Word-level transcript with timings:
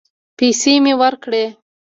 پيسې 0.37 0.73
مې 0.83 0.93
ورکړې. 1.01 1.45